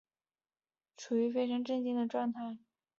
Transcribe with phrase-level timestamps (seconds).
[0.97, 2.57] 处於非常震惊的状态